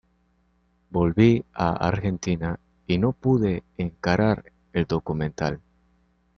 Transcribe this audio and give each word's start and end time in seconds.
Volví 0.89 1.45
a 1.53 1.73
Argentina 1.73 2.59
y 2.87 2.97
no 2.97 3.11
pude 3.13 3.61
encarar 3.77 4.51
el 4.73 4.85
documental. 4.85 5.61